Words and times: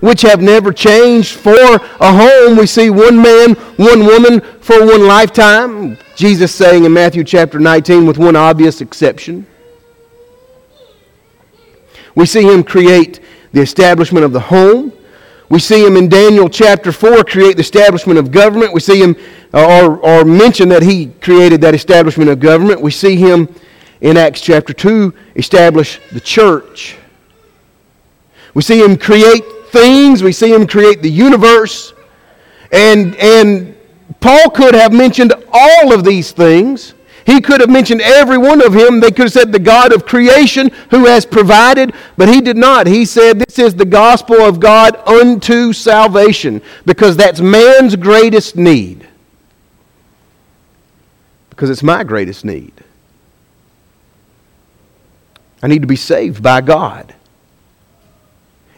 which 0.00 0.22
have 0.22 0.40
never 0.40 0.72
changed. 0.72 1.36
For 1.36 1.54
a 1.54 2.12
home, 2.12 2.56
we 2.56 2.66
see 2.66 2.90
one 2.90 3.20
man, 3.20 3.54
one 3.76 4.06
woman 4.06 4.40
for 4.60 4.84
one 4.84 5.06
lifetime. 5.06 5.98
Jesus 6.16 6.54
saying 6.54 6.84
in 6.84 6.92
Matthew 6.92 7.24
chapter 7.24 7.58
19, 7.58 8.06
with 8.06 8.18
one 8.18 8.36
obvious 8.36 8.80
exception. 8.80 9.46
We 12.14 12.26
see 12.26 12.42
him 12.42 12.62
create 12.62 13.20
the 13.52 13.60
establishment 13.60 14.24
of 14.24 14.32
the 14.32 14.40
home. 14.40 14.92
We 15.48 15.58
see 15.58 15.84
him 15.84 15.96
in 15.96 16.08
Daniel 16.08 16.48
chapter 16.48 16.92
4 16.92 17.24
create 17.24 17.56
the 17.56 17.60
establishment 17.60 18.18
of 18.18 18.30
government. 18.30 18.72
We 18.72 18.80
see 18.80 19.02
him, 19.02 19.16
uh, 19.52 19.84
or, 19.84 19.98
or 19.98 20.24
mention 20.24 20.68
that 20.70 20.82
he 20.82 21.08
created 21.20 21.60
that 21.60 21.74
establishment 21.74 22.30
of 22.30 22.40
government. 22.40 22.80
We 22.80 22.90
see 22.90 23.16
him 23.16 23.54
in 24.00 24.16
Acts 24.16 24.40
chapter 24.40 24.72
2 24.72 25.12
establish 25.36 26.00
the 26.10 26.20
church. 26.20 26.96
We 28.54 28.62
see 28.62 28.82
him 28.82 28.96
create 28.96 29.42
things, 29.72 30.22
we 30.22 30.32
see 30.32 30.52
him 30.52 30.66
create 30.66 31.02
the 31.02 31.10
universe. 31.10 31.92
And, 32.70 33.16
and 33.16 33.76
Paul 34.20 34.50
could 34.50 34.74
have 34.74 34.92
mentioned 34.92 35.32
all 35.52 35.92
of 35.92 36.04
these 36.04 36.32
things. 36.32 36.94
He 37.24 37.40
could 37.40 37.60
have 37.60 37.70
mentioned 37.70 38.00
every 38.00 38.38
one 38.38 38.64
of 38.64 38.74
him. 38.74 39.00
They 39.00 39.10
could 39.10 39.24
have 39.24 39.32
said 39.32 39.52
the 39.52 39.58
God 39.58 39.92
of 39.92 40.06
creation 40.06 40.70
who 40.90 41.06
has 41.06 41.24
provided, 41.24 41.94
but 42.16 42.28
he 42.28 42.40
did 42.40 42.56
not. 42.56 42.86
He 42.86 43.04
said 43.04 43.38
this 43.38 43.58
is 43.58 43.74
the 43.74 43.84
gospel 43.84 44.40
of 44.40 44.58
God 44.58 44.96
unto 45.06 45.72
salvation 45.72 46.60
because 46.84 47.16
that's 47.16 47.40
man's 47.40 47.94
greatest 47.96 48.56
need. 48.56 49.08
Because 51.50 51.70
it's 51.70 51.82
my 51.82 52.02
greatest 52.02 52.44
need. 52.44 52.72
I 55.62 55.68
need 55.68 55.82
to 55.82 55.86
be 55.86 55.96
saved 55.96 56.42
by 56.42 56.60
God. 56.60 57.14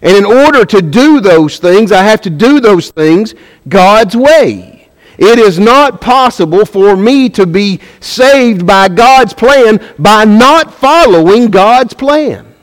And 0.05 0.17
in 0.17 0.25
order 0.27 0.67
to 0.67 0.83
do 0.83 1.21
those 1.21 1.59
things, 1.59 1.91
I 1.91 2.03
have 2.03 2.21
to 2.23 2.31
do 2.31 2.61
those 2.61 2.91
things 2.91 3.35
God's 3.67 4.15
way. 4.15 4.89
It 5.17 5.39
is 5.39 5.59
not 5.59 6.01
possible 6.01 6.67
for 6.67 6.97
me 6.97 7.31
to 7.31 7.47
be 7.47 7.81
saved 8.01 8.67
by 8.67 8.89
God's 8.89 9.33
plan 9.33 9.81
by 9.99 10.25
not 10.25 10.75
following 10.75 11.51
God's 11.51 11.95
plan. 11.95 12.55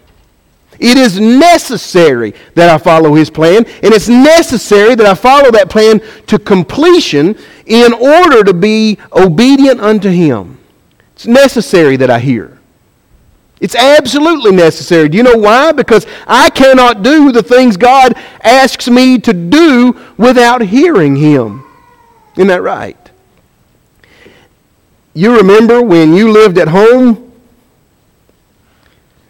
It 0.79 0.97
is 0.97 1.19
necessary 1.19 2.33
that 2.55 2.69
I 2.69 2.77
follow 2.77 3.13
His 3.15 3.29
plan, 3.29 3.65
and 3.83 3.93
it's 3.93 4.09
necessary 4.09 4.95
that 4.95 5.05
I 5.05 5.15
follow 5.15 5.51
that 5.51 5.69
plan 5.69 6.01
to 6.27 6.37
completion 6.37 7.37
in 7.65 7.93
order 7.93 8.43
to 8.43 8.53
be 8.53 8.97
obedient 9.13 9.79
unto 9.79 10.09
Him. 10.09 10.59
It's 11.15 11.27
necessary 11.27 11.97
that 11.97 12.09
I 12.09 12.19
hear. 12.19 12.60
It's 13.61 13.75
absolutely 13.75 14.51
necessary. 14.51 15.07
Do 15.07 15.17
you 15.17 15.23
know 15.23 15.37
why? 15.37 15.71
Because 15.71 16.07
I 16.25 16.49
cannot 16.49 17.03
do 17.03 17.31
the 17.31 17.43
things 17.43 17.77
God 17.77 18.13
asks 18.43 18.89
me 18.89 19.19
to 19.19 19.33
do 19.33 19.97
without 20.17 20.61
hearing 20.61 21.15
Him. 21.15 21.63
Isn't 22.35 22.47
that 22.47 22.63
right? 22.63 22.97
You 25.13 25.37
remember 25.37 25.83
when 25.83 26.15
you 26.15 26.31
lived 26.31 26.57
at 26.57 26.69
home 26.69 27.31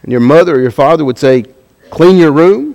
and 0.03 0.11
your 0.11 0.21
mother 0.21 0.55
or 0.55 0.61
your 0.61 0.71
father 0.71 1.03
would 1.03 1.17
say, 1.17 1.43
clean 1.89 2.15
your 2.17 2.31
room? 2.31 2.71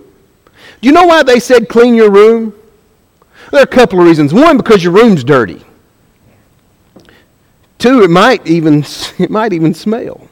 Do 0.82 0.88
you 0.88 0.92
know 0.92 1.06
why 1.06 1.22
they 1.22 1.40
said 1.40 1.70
clean 1.70 1.94
your 1.94 2.10
room? 2.10 2.54
There 3.50 3.60
are 3.60 3.64
a 3.64 3.66
couple 3.66 3.98
of 3.98 4.06
reasons. 4.06 4.34
One, 4.34 4.58
because 4.58 4.84
your 4.84 4.92
room's 4.92 5.24
dirty. 5.24 5.64
Two, 7.78 8.02
it 8.02 8.10
might 8.10 8.46
even, 8.46 8.84
it 9.18 9.30
might 9.30 9.54
even 9.54 9.72
smell. 9.72 10.28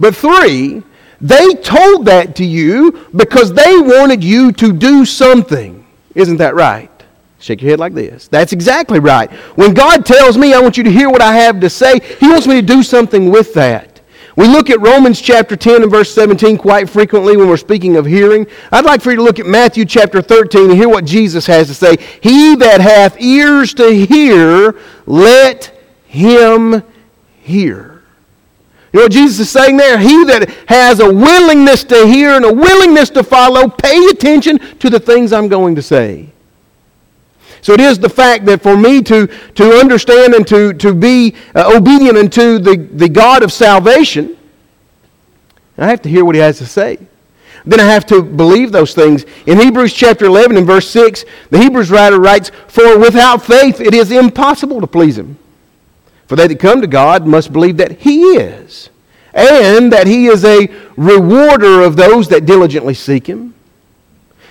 But 0.00 0.16
three, 0.16 0.82
they 1.20 1.54
told 1.54 2.06
that 2.06 2.36
to 2.36 2.44
you 2.44 3.08
because 3.14 3.52
they 3.52 3.78
wanted 3.78 4.24
you 4.24 4.52
to 4.52 4.72
do 4.72 5.04
something. 5.04 5.86
Isn't 6.14 6.38
that 6.38 6.54
right? 6.54 6.90
Shake 7.38 7.62
your 7.62 7.70
head 7.70 7.80
like 7.80 7.94
this. 7.94 8.28
That's 8.28 8.52
exactly 8.52 9.00
right. 9.00 9.30
When 9.56 9.74
God 9.74 10.06
tells 10.06 10.38
me 10.38 10.54
I 10.54 10.60
want 10.60 10.76
you 10.76 10.84
to 10.84 10.90
hear 10.90 11.10
what 11.10 11.22
I 11.22 11.34
have 11.34 11.60
to 11.60 11.70
say, 11.70 12.00
He 12.20 12.28
wants 12.28 12.46
me 12.46 12.54
to 12.60 12.66
do 12.66 12.82
something 12.82 13.30
with 13.30 13.54
that. 13.54 13.92
We 14.36 14.48
look 14.48 14.70
at 14.70 14.80
Romans 14.80 15.20
chapter 15.20 15.56
10 15.56 15.82
and 15.82 15.90
verse 15.90 16.12
17 16.14 16.56
quite 16.56 16.88
frequently 16.88 17.36
when 17.36 17.48
we're 17.48 17.56
speaking 17.56 17.96
of 17.96 18.06
hearing. 18.06 18.46
I'd 18.70 18.84
like 18.84 19.02
for 19.02 19.10
you 19.10 19.16
to 19.16 19.22
look 19.22 19.38
at 19.38 19.46
Matthew 19.46 19.84
chapter 19.84 20.22
13 20.22 20.70
and 20.70 20.78
hear 20.78 20.88
what 20.88 21.04
Jesus 21.04 21.46
has 21.46 21.66
to 21.66 21.74
say. 21.74 21.96
He 22.20 22.56
that 22.56 22.80
hath 22.80 23.20
ears 23.20 23.74
to 23.74 23.94
hear, 23.94 24.74
let 25.04 25.78
him 26.06 26.82
hear. 27.42 27.91
You 28.92 28.98
know 28.98 29.04
what 29.04 29.12
Jesus 29.12 29.40
is 29.40 29.50
saying 29.50 29.78
there? 29.78 29.98
He 29.98 30.24
that 30.24 30.50
has 30.66 31.00
a 31.00 31.12
willingness 31.12 31.82
to 31.84 32.06
hear 32.06 32.32
and 32.32 32.44
a 32.44 32.52
willingness 32.52 33.08
to 33.10 33.22
follow, 33.22 33.68
pay 33.68 33.96
attention 34.10 34.58
to 34.78 34.90
the 34.90 35.00
things 35.00 35.32
I'm 35.32 35.48
going 35.48 35.74
to 35.76 35.82
say. 35.82 36.28
So 37.62 37.72
it 37.72 37.80
is 37.80 37.98
the 37.98 38.08
fact 38.08 38.44
that 38.46 38.60
for 38.60 38.76
me 38.76 39.02
to, 39.02 39.28
to 39.28 39.72
understand 39.78 40.34
and 40.34 40.46
to, 40.48 40.74
to 40.74 40.92
be 40.92 41.34
uh, 41.54 41.72
obedient 41.74 42.18
unto 42.18 42.58
the, 42.58 42.76
the 42.76 43.08
God 43.08 43.42
of 43.42 43.52
salvation, 43.52 44.36
I 45.78 45.86
have 45.86 46.02
to 46.02 46.08
hear 46.08 46.24
what 46.24 46.34
he 46.34 46.40
has 46.40 46.58
to 46.58 46.66
say. 46.66 46.98
Then 47.64 47.80
I 47.80 47.84
have 47.84 48.04
to 48.06 48.22
believe 48.22 48.72
those 48.72 48.94
things. 48.94 49.24
In 49.46 49.58
Hebrews 49.58 49.92
chapter 49.94 50.24
11 50.26 50.56
and 50.56 50.66
verse 50.66 50.88
6, 50.90 51.24
the 51.50 51.58
Hebrews 51.58 51.90
writer 51.90 52.20
writes, 52.20 52.50
For 52.66 52.98
without 52.98 53.42
faith 53.42 53.80
it 53.80 53.94
is 53.94 54.10
impossible 54.10 54.80
to 54.80 54.86
please 54.86 55.16
him. 55.16 55.38
For 56.32 56.36
they 56.36 56.46
that 56.46 56.60
come 56.60 56.80
to 56.80 56.86
God 56.86 57.26
must 57.26 57.52
believe 57.52 57.76
that 57.76 57.92
He 57.92 58.22
is, 58.22 58.88
and 59.34 59.92
that 59.92 60.06
He 60.06 60.28
is 60.28 60.46
a 60.46 60.66
rewarder 60.96 61.82
of 61.82 61.94
those 61.94 62.28
that 62.28 62.46
diligently 62.46 62.94
seek 62.94 63.26
Him. 63.26 63.52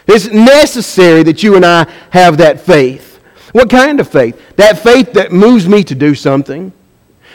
It's 0.05 0.27
necessary 0.27 1.23
that 1.23 1.41
you 1.41 1.55
and 1.55 1.65
I 1.65 1.91
have 2.11 2.37
that 2.37 2.59
faith. 2.61 3.19
What 3.53 3.67
kind 3.71 3.99
of 3.99 4.07
faith? 4.07 4.39
That 4.57 4.77
faith 4.77 5.13
that 5.13 5.31
moves 5.31 5.67
me 5.67 5.83
to 5.85 5.95
do 5.95 6.13
something. 6.13 6.71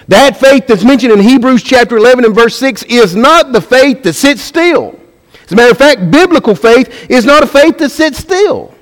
That 0.07 0.37
faith 0.37 0.69
that's 0.69 0.85
mentioned 0.85 1.15
in 1.15 1.19
Hebrews 1.19 1.65
chapter 1.65 1.97
11 1.97 2.25
and 2.25 2.33
verse 2.33 2.55
6 2.55 2.85
is 2.85 3.17
not 3.17 3.51
the 3.51 3.61
faith 3.61 4.05
that 4.05 4.13
sits 4.13 4.43
still. 4.43 4.97
As 5.45 5.51
a 5.51 5.57
matter 5.57 5.73
of 5.73 5.79
fact, 5.79 6.13
biblical 6.13 6.55
faith 6.55 7.11
is 7.11 7.25
not 7.25 7.43
a 7.43 7.49
faith 7.49 7.79
that 7.79 7.91
sits 7.91 8.19
still. 8.19 8.73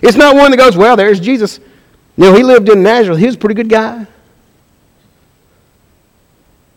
It's 0.00 0.16
not 0.16 0.36
one 0.36 0.52
that 0.52 0.58
goes, 0.58 0.76
well, 0.76 0.94
there's 0.94 1.18
Jesus. 1.18 1.58
You 2.16 2.26
know, 2.26 2.34
he 2.34 2.44
lived 2.44 2.68
in 2.68 2.84
Nazareth. 2.84 3.18
He 3.18 3.26
was 3.26 3.34
a 3.34 3.38
pretty 3.38 3.56
good 3.56 3.68
guy. 3.68 4.06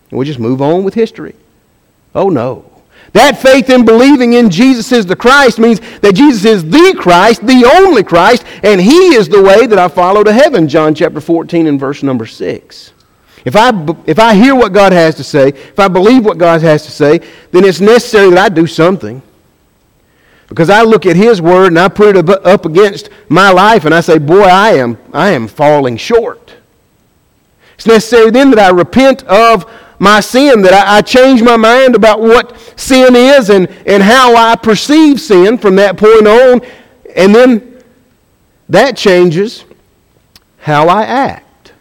And 0.09 0.19
we 0.19 0.25
just 0.25 0.39
move 0.39 0.61
on 0.61 0.83
with 0.83 0.93
history. 0.93 1.35
Oh, 2.13 2.29
no. 2.29 2.71
That 3.13 3.41
faith 3.41 3.69
in 3.69 3.85
believing 3.85 4.33
in 4.33 4.49
Jesus 4.49 4.91
is 4.91 5.05
the 5.05 5.15
Christ 5.15 5.57
means 5.57 5.79
that 5.99 6.15
Jesus 6.15 6.43
is 6.45 6.69
the 6.69 6.95
Christ, 6.99 7.45
the 7.45 7.71
only 7.77 8.03
Christ, 8.03 8.43
and 8.63 8.81
He 8.81 9.15
is 9.15 9.29
the 9.29 9.41
way 9.41 9.67
that 9.67 9.79
I 9.79 9.87
follow 9.87 10.23
to 10.23 10.33
heaven. 10.33 10.67
John 10.67 10.93
chapter 10.93 11.21
14 11.21 11.67
and 11.67 11.79
verse 11.79 12.03
number 12.03 12.25
6. 12.25 12.91
If 13.45 13.55
I, 13.55 13.71
if 14.05 14.19
I 14.19 14.33
hear 14.33 14.55
what 14.55 14.73
God 14.73 14.91
has 14.91 15.15
to 15.15 15.23
say, 15.23 15.49
if 15.49 15.79
I 15.79 15.87
believe 15.87 16.25
what 16.25 16.37
God 16.37 16.61
has 16.61 16.83
to 16.85 16.91
say, 16.91 17.19
then 17.51 17.63
it's 17.63 17.79
necessary 17.79 18.31
that 18.31 18.39
I 18.39 18.49
do 18.49 18.67
something. 18.67 19.21
Because 20.47 20.69
I 20.69 20.81
look 20.81 21.05
at 21.05 21.15
His 21.15 21.41
Word 21.41 21.67
and 21.67 21.79
I 21.79 21.87
put 21.87 22.17
it 22.17 22.29
up 22.29 22.65
against 22.65 23.09
my 23.29 23.51
life 23.51 23.85
and 23.85 23.93
I 23.93 24.01
say, 24.01 24.17
boy, 24.17 24.43
I 24.43 24.71
am, 24.71 24.97
I 25.13 25.29
am 25.29 25.47
falling 25.47 25.97
short. 25.97 26.55
It's 27.75 27.87
necessary 27.87 28.31
then 28.31 28.51
that 28.51 28.59
I 28.59 28.69
repent 28.69 29.23
of 29.23 29.71
my 29.99 30.19
sin, 30.19 30.61
that 30.63 30.73
I, 30.73 30.97
I 30.97 31.01
change 31.01 31.41
my 31.41 31.57
mind 31.57 31.95
about 31.95 32.21
what 32.21 32.57
sin 32.79 33.15
is 33.15 33.49
and, 33.49 33.67
and 33.87 34.03
how 34.03 34.35
I 34.35 34.55
perceive 34.55 35.19
sin 35.21 35.57
from 35.57 35.75
that 35.77 35.97
point 35.97 36.27
on. 36.27 36.61
And 37.15 37.33
then 37.33 37.83
that 38.69 38.97
changes 38.97 39.65
how 40.59 40.87
I 40.87 41.03
act. 41.03 41.73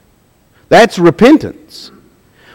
That's 0.69 0.99
repentance. 0.99 1.91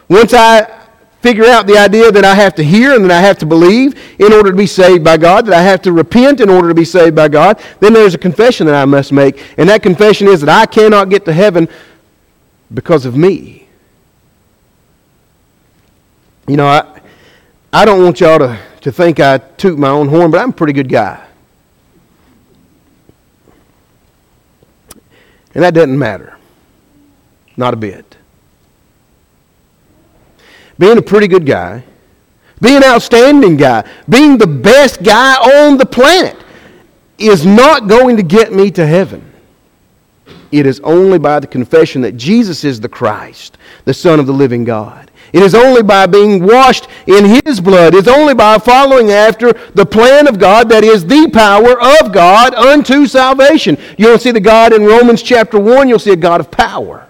Once 0.08 0.34
I 0.34 0.80
figure 1.22 1.46
out 1.46 1.68
the 1.68 1.78
idea 1.78 2.12
that 2.12 2.24
I 2.24 2.34
have 2.34 2.56
to 2.56 2.64
hear 2.64 2.96
and 2.96 3.04
that 3.04 3.12
I 3.12 3.20
have 3.20 3.38
to 3.40 3.46
believe 3.46 4.00
in 4.20 4.32
order 4.32 4.52
to 4.52 4.58
be 4.58 4.68
saved 4.68 5.04
by 5.04 5.18
God, 5.18 5.46
that 5.46 5.54
I 5.54 5.62
have 5.62 5.82
to 5.84 5.92
repent 5.92 6.40
in 6.40 6.50
order 6.50 6.70
to 6.70 6.76
be 6.76 6.86
saved 6.86 7.16
by 7.16 7.28
God, 7.28 7.62
then 7.80 7.94
there's 7.94 8.14
a 8.14 8.18
confession 8.18 8.66
that 8.68 8.76
I 8.76 8.86
must 8.86 9.12
make. 9.12 9.44
And 9.58 9.70
that 9.70 9.84
confession 9.84 10.28
is 10.28 10.42
that 10.42 10.50
I 10.50 10.66
cannot 10.66 11.10
get 11.10 11.26
to 11.26 11.34
heaven 11.34 11.68
because 12.74 13.06
of 13.06 13.16
me. 13.16 13.68
You 16.50 16.58
know, 16.58 16.66
I, 16.66 17.00
I 17.72 17.86
don't 17.86 18.04
want 18.04 18.20
y'all 18.20 18.40
to, 18.40 18.60
to 18.82 18.92
think 18.92 19.20
I 19.20 19.38
toot 19.38 19.78
my 19.78 19.90
own 19.90 20.08
horn, 20.08 20.32
but 20.32 20.42
I'm 20.42 20.50
a 20.50 20.54
pretty 20.54 20.74
good 20.74 20.90
guy. 20.90 21.24
And 25.54 25.64
that 25.64 25.76
doesn't 25.76 25.98
matter. 25.98 26.36
Not 27.56 27.76
a 27.76 27.78
bit. 27.78 28.18
Being 30.80 30.98
a 30.98 31.04
pretty 31.04 31.28
good 31.28 31.46
guy, 31.46 31.84
being 32.60 32.78
an 32.78 32.84
outstanding 32.84 33.56
guy, 33.56 33.88
being 34.10 34.40
the 34.40 34.48
best 34.48 35.04
guy 35.04 35.36
on 35.36 35.78
the 35.78 35.86
planet 35.86 36.36
is 37.20 37.46
not 37.46 37.88
going 37.88 38.18
to 38.18 38.24
get 38.24 38.52
me 38.52 38.72
to 38.72 38.88
heaven. 38.88 39.24
It 40.52 40.66
is 40.66 40.80
only 40.80 41.20
by 41.20 41.42
the 41.42 41.48
confession 41.48 42.02
that 42.02 42.18
Jesus 42.18 42.64
is 42.64 42.80
the 42.80 42.90
Christ, 42.90 43.60
the 43.86 43.94
Son 43.94 44.20
of 44.20 44.26
the 44.26 44.34
living 44.34 44.64
God. 44.64 45.09
It 45.32 45.44
is 45.44 45.54
only 45.54 45.84
by 45.84 46.06
being 46.08 46.44
washed 46.44 46.88
in 47.08 47.42
His 47.46 47.60
blood. 47.60 47.94
It's 47.94 48.08
only 48.08 48.34
by 48.34 48.58
following 48.58 49.12
after 49.12 49.54
the 49.74 49.86
plan 49.86 50.28
of 50.28 50.40
God 50.40 50.70
that 50.70 50.84
is 50.84 51.06
the 51.06 51.30
power 51.32 51.80
of 51.80 52.12
God 52.12 52.54
unto 52.56 53.06
salvation. 53.06 53.78
You 53.98 54.08
don't 54.08 54.22
see 54.22 54.32
the 54.32 54.40
God 54.40 54.74
in 54.74 54.86
Romans 54.86 55.22
chapter 55.22 55.60
1, 55.60 55.88
you'll 55.88 56.00
see 56.00 56.14
a 56.14 56.16
God 56.16 56.40
of 56.40 56.50
power 56.50 57.08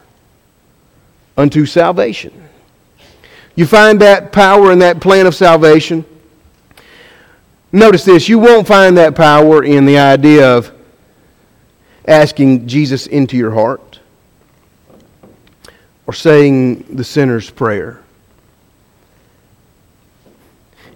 unto 1.37 1.65
salvation. 1.65 2.33
You 3.55 3.65
find 3.65 3.99
that 4.01 4.31
power 4.31 4.71
in 4.71 4.79
that 4.79 5.01
plan 5.01 5.27
of 5.27 5.35
salvation. 5.35 6.05
Notice 7.71 8.03
this 8.03 8.27
you 8.27 8.39
won't 8.39 8.67
find 8.67 8.97
that 8.97 9.15
power 9.15 9.63
in 9.63 9.85
the 9.85 9.97
idea 9.97 10.57
of 10.57 10.71
asking 12.07 12.67
Jesus 12.67 13.07
into 13.07 13.37
your 13.37 13.51
heart 13.51 13.99
or 16.07 16.13
saying 16.13 16.83
the 16.95 17.03
sinner's 17.03 17.49
prayer. 17.49 18.01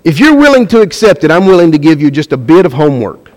If 0.03 0.19
you're 0.19 0.35
willing 0.35 0.67
to 0.67 0.81
accept 0.81 1.23
it, 1.23 1.31
I'm 1.31 1.45
willing 1.45 1.71
to 1.71 1.77
give 1.77 2.01
you 2.01 2.11
just 2.11 2.33
a 2.33 2.38
bit 2.38 2.65
of 2.65 2.73
homework. 2.73 3.31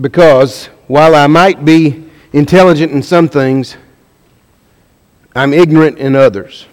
Because 0.00 0.66
while 0.86 1.14
I 1.14 1.26
might 1.26 1.64
be 1.64 2.04
intelligent 2.32 2.92
in 2.92 3.02
some 3.02 3.28
things, 3.28 3.76
I'm 5.34 5.52
ignorant 5.52 5.98
in 5.98 6.14
others. 6.14 6.66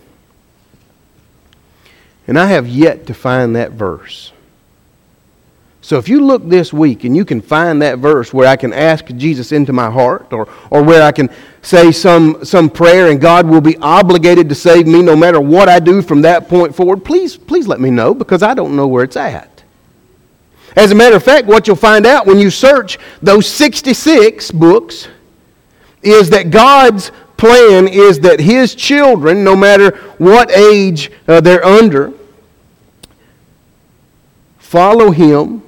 And 2.27 2.37
I 2.37 2.45
have 2.45 2.67
yet 2.67 3.07
to 3.07 3.13
find 3.13 3.55
that 3.55 3.71
verse. 3.71 4.31
So 5.81 5.97
if 5.97 6.09
you 6.09 6.19
look 6.19 6.47
this 6.47 6.73
week 6.73 7.05
and 7.05 7.15
you 7.15 7.23
can 7.23 7.39
find 7.39 7.81
that 7.81 7.99
verse 7.99 8.33
where 8.33 8.47
I 8.47 8.57
can 8.57 8.73
ask 8.73 9.05
Jesus 9.05 9.51
into 9.51 9.71
my 9.71 9.89
heart 9.89 10.33
or, 10.33 10.49
or 10.69 10.83
where 10.83 11.01
I 11.01 11.11
can 11.11 11.29
say 11.61 11.91
some, 11.91 12.43
some 12.43 12.69
prayer 12.69 13.09
and 13.09 13.19
God 13.19 13.47
will 13.47 13.61
be 13.61 13.77
obligated 13.77 14.49
to 14.49 14.55
save 14.55 14.87
me 14.87 15.01
no 15.01 15.15
matter 15.15 15.39
what 15.39 15.69
I 15.69 15.79
do 15.79 16.01
from 16.01 16.21
that 16.23 16.49
point 16.49 16.75
forward, 16.75 17.05
please, 17.05 17.37
please 17.37 17.65
let 17.65 17.79
me 17.79 17.89
know 17.89 18.13
because 18.13 18.43
I 18.43 18.53
don't 18.53 18.75
know 18.75 18.87
where 18.87 19.03
it's 19.03 19.15
at. 19.15 19.63
As 20.75 20.91
a 20.91 20.95
matter 20.95 21.15
of 21.15 21.23
fact, 21.23 21.47
what 21.47 21.65
you'll 21.65 21.75
find 21.75 22.05
out 22.05 22.27
when 22.27 22.39
you 22.39 22.49
search 22.49 22.99
those 23.21 23.47
66 23.47 24.51
books 24.51 25.07
is 26.03 26.29
that 26.29 26.51
God's 26.51 27.11
plan 27.37 27.87
is 27.87 28.19
that 28.19 28.39
His 28.39 28.75
children, 28.75 29.43
no 29.43 29.55
matter 29.55 29.95
what 30.17 30.51
age 30.51 31.11
uh, 31.27 31.41
they're 31.41 31.65
under, 31.65 32.13
follow 34.59 35.11
Him 35.11 35.63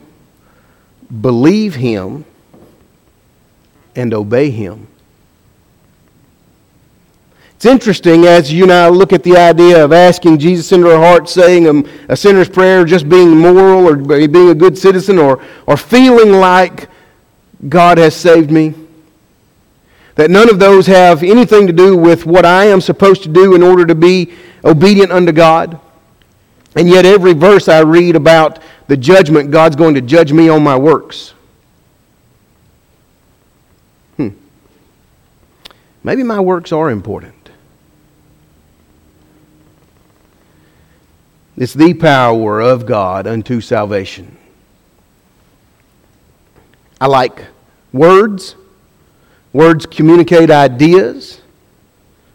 believe 1.19 1.75
Him, 1.75 2.25
and 3.95 4.13
obey 4.13 4.49
Him. 4.49 4.87
It's 7.55 7.65
interesting 7.67 8.25
as 8.25 8.51
you 8.51 8.63
and 8.63 8.73
I 8.73 8.89
look 8.89 9.13
at 9.13 9.21
the 9.21 9.37
idea 9.37 9.85
of 9.85 9.91
asking 9.91 10.39
Jesus 10.39 10.71
into 10.71 10.89
our 10.89 10.97
heart, 10.97 11.29
saying 11.29 11.67
a, 11.67 12.13
a 12.13 12.17
sinner's 12.17 12.49
prayer, 12.49 12.85
just 12.85 13.07
being 13.07 13.37
moral 13.37 13.87
or 13.87 13.97
being 13.97 14.49
a 14.49 14.55
good 14.55 14.75
citizen, 14.75 15.19
or, 15.19 15.43
or 15.67 15.77
feeling 15.77 16.31
like 16.31 16.89
God 17.69 17.99
has 17.99 18.15
saved 18.15 18.49
me. 18.49 18.73
That 20.15 20.31
none 20.31 20.49
of 20.49 20.57
those 20.57 20.87
have 20.87 21.21
anything 21.21 21.67
to 21.67 21.73
do 21.73 21.95
with 21.95 22.25
what 22.25 22.47
I 22.47 22.65
am 22.65 22.81
supposed 22.81 23.21
to 23.23 23.29
do 23.29 23.53
in 23.53 23.61
order 23.61 23.85
to 23.85 23.93
be 23.93 24.33
obedient 24.65 25.11
unto 25.11 25.31
God. 25.31 25.79
And 26.75 26.89
yet, 26.89 27.05
every 27.05 27.33
verse 27.33 27.67
I 27.67 27.81
read 27.81 28.15
about 28.15 28.57
the 28.91 28.97
judgment, 28.97 29.51
God's 29.51 29.77
going 29.77 29.95
to 29.95 30.01
judge 30.01 30.33
me 30.33 30.49
on 30.49 30.61
my 30.65 30.75
works. 30.75 31.33
Hmm. 34.17 34.31
Maybe 36.03 36.23
my 36.23 36.41
works 36.41 36.73
are 36.73 36.89
important. 36.89 37.51
It's 41.55 41.73
the 41.73 41.93
power 41.93 42.59
of 42.59 42.85
God 42.85 43.27
unto 43.27 43.61
salvation. 43.61 44.35
I 46.99 47.07
like 47.07 47.45
words. 47.93 48.57
Words 49.53 49.85
communicate 49.85 50.51
ideas, 50.51 51.39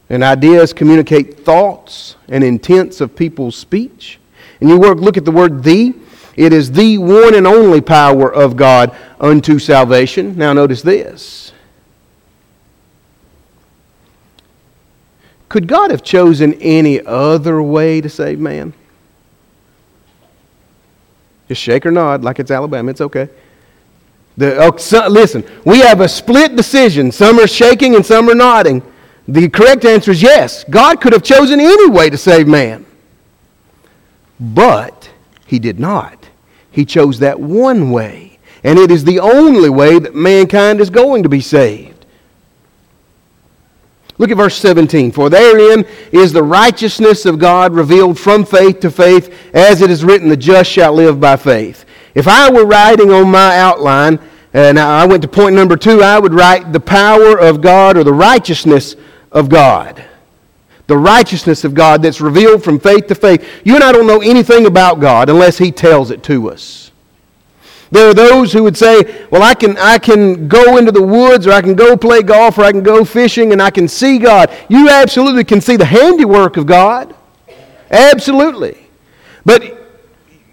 and 0.08 0.24
ideas 0.24 0.72
communicate 0.72 1.38
thoughts 1.38 2.16
and 2.28 2.42
intents 2.42 3.02
of 3.02 3.14
people's 3.14 3.56
speech. 3.56 4.18
And 4.62 4.70
you 4.70 4.80
work, 4.80 5.00
look 5.00 5.18
at 5.18 5.26
the 5.26 5.30
word 5.30 5.62
the. 5.62 5.94
It 6.36 6.52
is 6.52 6.72
the 6.72 6.98
one 6.98 7.34
and 7.34 7.46
only 7.46 7.80
power 7.80 8.32
of 8.32 8.56
God 8.56 8.94
unto 9.18 9.58
salvation. 9.58 10.36
Now, 10.36 10.52
notice 10.52 10.82
this. 10.82 11.52
Could 15.48 15.66
God 15.66 15.90
have 15.90 16.02
chosen 16.02 16.54
any 16.54 17.00
other 17.00 17.62
way 17.62 18.00
to 18.00 18.08
save 18.08 18.38
man? 18.38 18.74
Just 21.48 21.62
shake 21.62 21.86
or 21.86 21.90
nod 21.90 22.24
like 22.24 22.38
it's 22.38 22.50
Alabama. 22.50 22.90
It's 22.90 23.00
okay. 23.00 23.28
The, 24.36 24.58
oh, 24.58 24.76
so, 24.76 25.06
listen, 25.08 25.44
we 25.64 25.78
have 25.78 26.00
a 26.00 26.08
split 26.08 26.56
decision. 26.56 27.10
Some 27.10 27.38
are 27.38 27.46
shaking 27.46 27.94
and 27.94 28.04
some 28.04 28.28
are 28.28 28.34
nodding. 28.34 28.82
The 29.28 29.48
correct 29.48 29.84
answer 29.84 30.10
is 30.10 30.20
yes. 30.20 30.64
God 30.64 31.00
could 31.00 31.12
have 31.12 31.22
chosen 31.22 31.58
any 31.60 31.88
way 31.88 32.10
to 32.10 32.18
save 32.18 32.46
man. 32.46 32.84
But 34.38 35.10
he 35.46 35.58
did 35.58 35.80
not. 35.80 36.25
He 36.76 36.84
chose 36.84 37.20
that 37.20 37.40
one 37.40 37.90
way. 37.90 38.38
And 38.62 38.78
it 38.78 38.90
is 38.90 39.02
the 39.02 39.18
only 39.18 39.70
way 39.70 39.98
that 39.98 40.14
mankind 40.14 40.78
is 40.78 40.90
going 40.90 41.22
to 41.22 41.28
be 41.30 41.40
saved. 41.40 42.04
Look 44.18 44.30
at 44.30 44.36
verse 44.36 44.56
17. 44.56 45.10
For 45.10 45.30
therein 45.30 45.86
is 46.12 46.34
the 46.34 46.42
righteousness 46.42 47.24
of 47.24 47.38
God 47.38 47.72
revealed 47.72 48.20
from 48.20 48.44
faith 48.44 48.80
to 48.80 48.90
faith, 48.90 49.34
as 49.54 49.80
it 49.80 49.90
is 49.90 50.04
written, 50.04 50.28
the 50.28 50.36
just 50.36 50.70
shall 50.70 50.92
live 50.92 51.18
by 51.18 51.36
faith. 51.36 51.86
If 52.14 52.28
I 52.28 52.50
were 52.50 52.66
writing 52.66 53.10
on 53.10 53.30
my 53.30 53.56
outline, 53.56 54.18
and 54.52 54.78
I 54.78 55.06
went 55.06 55.22
to 55.22 55.28
point 55.28 55.54
number 55.54 55.78
two, 55.78 56.02
I 56.02 56.18
would 56.18 56.34
write 56.34 56.74
the 56.74 56.80
power 56.80 57.38
of 57.38 57.62
God 57.62 57.96
or 57.96 58.04
the 58.04 58.12
righteousness 58.12 58.96
of 59.32 59.48
God 59.48 60.04
the 60.86 60.96
righteousness 60.96 61.64
of 61.64 61.74
God 61.74 62.02
that's 62.02 62.20
revealed 62.20 62.62
from 62.62 62.78
faith 62.78 63.06
to 63.08 63.14
faith. 63.14 63.44
You 63.64 63.74
and 63.74 63.84
I 63.84 63.92
don't 63.92 64.06
know 64.06 64.20
anything 64.20 64.66
about 64.66 65.00
God 65.00 65.28
unless 65.28 65.58
He 65.58 65.72
tells 65.72 66.10
it 66.10 66.22
to 66.24 66.50
us. 66.50 66.90
There 67.90 68.08
are 68.08 68.14
those 68.14 68.52
who 68.52 68.62
would 68.64 68.76
say, 68.76 69.26
Well, 69.30 69.42
I 69.42 69.54
can, 69.54 69.76
I 69.78 69.98
can 69.98 70.48
go 70.48 70.76
into 70.76 70.92
the 70.92 71.02
woods, 71.02 71.46
or 71.46 71.52
I 71.52 71.62
can 71.62 71.74
go 71.74 71.96
play 71.96 72.22
golf, 72.22 72.58
or 72.58 72.64
I 72.64 72.72
can 72.72 72.82
go 72.82 73.04
fishing, 73.04 73.52
and 73.52 73.62
I 73.62 73.70
can 73.70 73.88
see 73.88 74.18
God. 74.18 74.50
You 74.68 74.88
absolutely 74.88 75.44
can 75.44 75.60
see 75.60 75.76
the 75.76 75.84
handiwork 75.84 76.56
of 76.56 76.66
God. 76.66 77.14
Absolutely. 77.90 78.86
But 79.44 79.76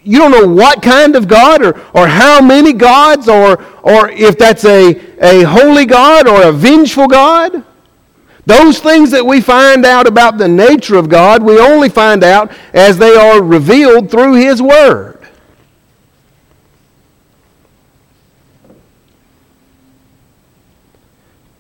you 0.04 0.20
don't 0.20 0.32
know 0.32 0.48
what 0.48 0.82
kind 0.84 1.16
of 1.16 1.28
God 1.28 1.64
or, 1.64 1.80
or 1.94 2.08
how 2.08 2.42
many 2.42 2.74
gods 2.74 3.28
or, 3.28 3.64
or 3.82 4.10
if 4.10 4.38
that's 4.38 4.66
a, 4.66 4.96
a 5.20 5.44
holy 5.44 5.86
God 5.86 6.28
or 6.28 6.44
a 6.44 6.52
vengeful 6.52 7.08
God. 7.08 7.64
Those 8.46 8.80
things 8.80 9.12
that 9.12 9.26
we 9.26 9.40
find 9.40 9.86
out 9.86 10.06
about 10.06 10.38
the 10.38 10.48
nature 10.48 10.98
of 10.98 11.08
God, 11.08 11.44
we 11.44 11.60
only 11.60 11.88
find 11.90 12.24
out 12.24 12.52
as 12.74 12.98
they 12.98 13.16
are 13.16 13.42
revealed 13.42 14.12
through 14.12 14.34
His 14.34 14.62
Word. 14.62 15.26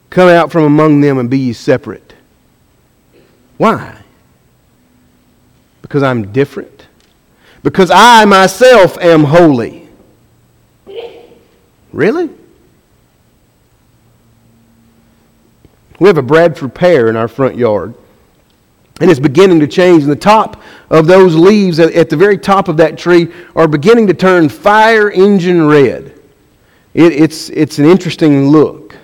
Come 0.09 0.29
out 0.29 0.51
from 0.51 0.63
among 0.65 1.01
them 1.01 1.17
and 1.17 1.29
be 1.29 1.39
ye 1.39 1.53
separate. 1.53 2.13
Why? 3.57 3.97
Because 5.81 6.03
I'm 6.03 6.31
different? 6.31 6.87
Because 7.63 7.89
I 7.91 8.25
myself 8.25 8.97
am 8.97 9.23
holy. 9.23 9.89
Really? 11.91 12.29
We 16.03 16.09
have 16.09 16.17
a 16.17 16.21
Bradford 16.21 16.75
pear 16.75 17.07
in 17.07 17.15
our 17.15 17.29
front 17.29 17.55
yard. 17.55 17.95
And 18.99 19.09
it's 19.09 19.21
beginning 19.21 19.61
to 19.61 19.67
change. 19.67 20.03
And 20.03 20.11
the 20.11 20.17
top 20.17 20.61
of 20.89 21.07
those 21.07 21.33
leaves 21.33 21.79
at 21.79 22.09
the 22.09 22.17
very 22.17 22.37
top 22.37 22.67
of 22.67 22.75
that 22.75 22.97
tree 22.97 23.31
are 23.55 23.69
beginning 23.69 24.07
to 24.07 24.13
turn 24.13 24.49
fire 24.49 25.09
engine 25.09 25.65
red. 25.65 26.19
It, 26.93 27.13
it's, 27.13 27.47
it's 27.51 27.79
an 27.79 27.85
interesting 27.85 28.49
look. 28.49 28.97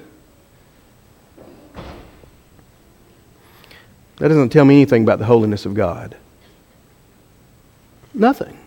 That 4.17 4.27
doesn't 4.27 4.49
tell 4.49 4.65
me 4.65 4.75
anything 4.75 5.03
about 5.03 5.19
the 5.19 5.25
holiness 5.25 5.65
of 5.65 5.73
God. 5.73 6.17
Nothing. 8.13 8.58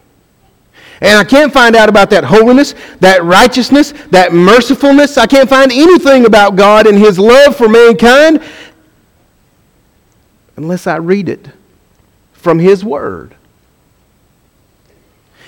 And 1.02 1.18
I 1.18 1.24
can't 1.24 1.52
find 1.52 1.74
out 1.74 1.88
about 1.88 2.10
that 2.10 2.22
holiness, 2.22 2.76
that 3.00 3.24
righteousness, 3.24 3.92
that 4.10 4.32
mercifulness. 4.32 5.18
I 5.18 5.26
can't 5.26 5.50
find 5.50 5.72
anything 5.72 6.26
about 6.26 6.54
God 6.54 6.86
and 6.86 6.96
His 6.96 7.18
love 7.18 7.56
for 7.56 7.68
mankind 7.68 8.40
unless 10.56 10.86
I 10.86 10.96
read 10.96 11.28
it 11.28 11.48
from 12.32 12.60
His 12.60 12.84
Word. 12.84 13.34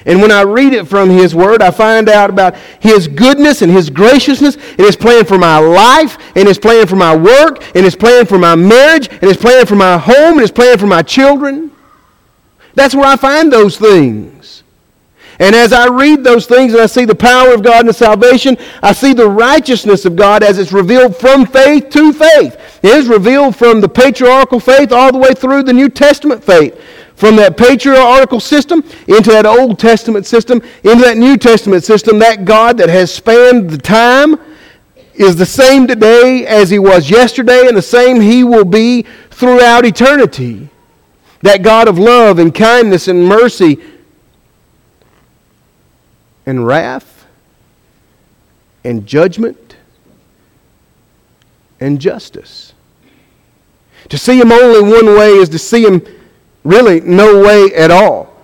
And 0.04 0.20
when 0.20 0.32
I 0.32 0.42
read 0.42 0.72
it 0.72 0.88
from 0.88 1.08
His 1.08 1.36
Word, 1.36 1.62
I 1.62 1.70
find 1.70 2.08
out 2.08 2.30
about 2.30 2.56
His 2.80 3.06
goodness 3.06 3.62
and 3.62 3.70
His 3.70 3.90
graciousness 3.90 4.56
and 4.56 4.80
His 4.80 4.96
plan 4.96 5.24
for 5.24 5.38
my 5.38 5.58
life 5.58 6.18
and 6.34 6.48
His 6.48 6.58
plan 6.58 6.88
for 6.88 6.96
my 6.96 7.14
work 7.14 7.64
and 7.76 7.84
His 7.84 7.94
plan 7.94 8.26
for 8.26 8.38
my 8.38 8.56
marriage 8.56 9.08
and 9.08 9.22
His 9.22 9.36
plan 9.36 9.66
for 9.66 9.76
my 9.76 9.98
home 9.98 10.32
and 10.32 10.40
His 10.40 10.50
plan 10.50 10.78
for 10.78 10.88
my 10.88 11.02
children. 11.02 11.70
That's 12.74 12.92
where 12.92 13.06
I 13.06 13.14
find 13.14 13.52
those 13.52 13.78
things. 13.78 14.33
And 15.38 15.54
as 15.54 15.72
I 15.72 15.88
read 15.88 16.22
those 16.22 16.46
things 16.46 16.72
and 16.72 16.82
I 16.82 16.86
see 16.86 17.04
the 17.04 17.14
power 17.14 17.52
of 17.52 17.62
God 17.62 17.80
and 17.80 17.88
the 17.88 17.94
salvation, 17.94 18.56
I 18.82 18.92
see 18.92 19.12
the 19.12 19.28
righteousness 19.28 20.04
of 20.04 20.16
God 20.16 20.42
as 20.42 20.58
it's 20.58 20.72
revealed 20.72 21.16
from 21.16 21.46
faith 21.46 21.90
to 21.90 22.12
faith. 22.12 22.80
It 22.82 22.90
is 22.90 23.08
revealed 23.08 23.56
from 23.56 23.80
the 23.80 23.88
patriarchal 23.88 24.60
faith 24.60 24.92
all 24.92 25.10
the 25.10 25.18
way 25.18 25.34
through 25.34 25.64
the 25.64 25.72
New 25.72 25.88
Testament 25.88 26.42
faith 26.42 26.80
from 27.16 27.36
that 27.36 27.56
patriarchal 27.56 28.40
system 28.40 28.82
into 29.06 29.30
that 29.30 29.46
Old 29.46 29.78
Testament 29.78 30.26
system, 30.26 30.60
into 30.82 31.04
that 31.04 31.16
New 31.16 31.36
Testament 31.36 31.84
system, 31.84 32.18
that 32.18 32.44
God 32.44 32.78
that 32.78 32.88
has 32.88 33.12
spanned 33.12 33.70
the 33.70 33.78
time 33.78 34.36
is 35.14 35.36
the 35.36 35.46
same 35.46 35.86
today 35.86 36.46
as 36.46 36.70
he 36.70 36.78
was 36.78 37.08
yesterday, 37.08 37.66
and 37.68 37.76
the 37.76 37.82
same 37.82 38.20
he 38.20 38.42
will 38.42 38.64
be 38.64 39.06
throughout 39.30 39.84
eternity. 39.84 40.68
That 41.42 41.62
God 41.62 41.88
of 41.88 41.98
love 41.98 42.38
and 42.38 42.54
kindness 42.54 43.06
and 43.06 43.24
mercy 43.24 43.80
and 46.46 46.66
wrath 46.66 47.26
and 48.84 49.06
judgment 49.06 49.76
and 51.80 52.00
justice. 52.00 52.72
To 54.10 54.18
see 54.18 54.38
him 54.38 54.52
only 54.52 54.82
one 54.82 55.06
way 55.16 55.30
is 55.30 55.48
to 55.50 55.58
see 55.58 55.84
him 55.84 56.02
really 56.64 57.00
no 57.00 57.40
way 57.40 57.74
at 57.74 57.90
all. 57.90 58.34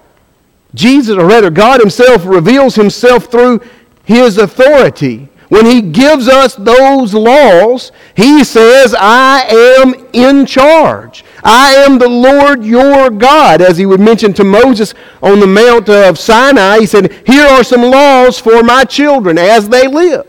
Jesus, 0.74 1.16
or 1.16 1.26
rather, 1.26 1.50
God 1.50 1.80
Himself 1.80 2.24
reveals 2.24 2.76
Himself 2.76 3.24
through 3.26 3.60
His 4.04 4.38
authority. 4.38 5.28
When 5.50 5.66
He 5.66 5.82
gives 5.82 6.28
us 6.28 6.54
those 6.54 7.12
laws, 7.12 7.90
He 8.16 8.44
says, 8.44 8.94
I 8.98 9.42
am 9.50 10.06
in 10.12 10.46
charge. 10.46 11.24
I 11.42 11.74
am 11.74 11.98
the 11.98 12.08
Lord 12.08 12.64
your 12.64 13.10
God. 13.10 13.60
As 13.60 13.76
He 13.76 13.84
would 13.84 14.00
mention 14.00 14.32
to 14.34 14.44
Moses 14.44 14.94
on 15.20 15.40
the 15.40 15.48
Mount 15.48 15.88
of 15.88 16.18
Sinai, 16.18 16.78
He 16.78 16.86
said, 16.86 17.12
Here 17.26 17.46
are 17.46 17.64
some 17.64 17.82
laws 17.82 18.38
for 18.38 18.62
my 18.62 18.84
children 18.84 19.38
as 19.38 19.68
they 19.68 19.88
live. 19.88 20.26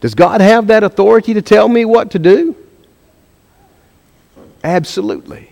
Does 0.00 0.16
God 0.16 0.40
have 0.40 0.66
that 0.66 0.82
authority 0.82 1.32
to 1.34 1.42
tell 1.42 1.68
me 1.68 1.84
what 1.84 2.10
to 2.10 2.18
do? 2.18 2.56
Absolutely. 4.64 5.49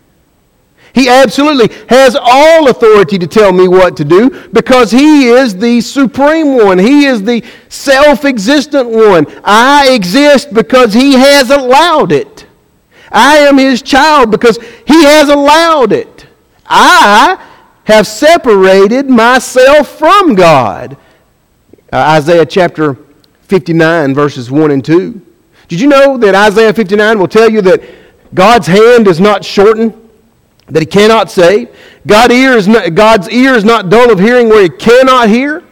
He 0.95 1.09
absolutely 1.09 1.75
has 1.88 2.16
all 2.21 2.68
authority 2.68 3.18
to 3.18 3.26
tell 3.26 3.52
me 3.52 3.68
what 3.68 3.97
to 3.99 4.04
do 4.04 4.49
because 4.52 4.90
He 4.90 5.28
is 5.28 5.57
the 5.57 5.80
supreme 5.80 6.57
one. 6.57 6.78
He 6.78 7.04
is 7.04 7.23
the 7.23 7.45
self 7.68 8.25
existent 8.25 8.88
one. 8.88 9.26
I 9.45 9.90
exist 9.92 10.52
because 10.52 10.92
He 10.92 11.12
has 11.12 11.50
allowed 11.50 12.12
it. 12.12 12.47
I 13.11 13.38
am 13.38 13.59
His 13.59 13.83
child 13.83 14.30
because 14.30 14.59
He 14.87 15.04
has 15.04 15.28
allowed 15.28 15.92
it. 15.92 16.26
I 16.66 17.45
have 17.85 18.07
separated 18.07 19.09
myself 19.09 19.99
from 19.99 20.35
God. 20.35 20.97
Uh, 21.90 21.97
Isaiah 22.18 22.45
chapter 22.45 22.99
59, 23.42 24.14
verses 24.14 24.50
1 24.50 24.71
and 24.71 24.85
2. 24.85 25.23
Did 25.68 25.80
you 25.80 25.88
know 25.88 26.18
that 26.18 26.35
Isaiah 26.35 26.73
59 26.73 27.18
will 27.18 27.28
tell 27.28 27.50
you 27.50 27.62
that 27.62 27.83
God's 28.35 28.66
hand 28.66 29.09
is 29.09 29.21
not 29.21 29.42
shortened, 29.42 30.07
that 30.68 30.80
he 30.80 30.87
cannot 30.87 31.30
save. 31.30 31.68
God 32.06 32.30
ear 32.30 32.52
is 32.52 32.68
not, 32.68 32.94
God's 32.94 33.28
ear 33.30 33.54
is 33.54 33.64
not 33.64 33.88
dull 33.88 34.10
of 34.10 34.18
hearing 34.18 34.48
where 34.48 34.62
he 34.62 34.68
cannot 34.68 35.28
hear. 35.28 35.64